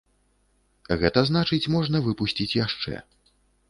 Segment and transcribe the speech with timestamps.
[1.03, 2.93] Гэта значыць, можна выпусціць яшчэ.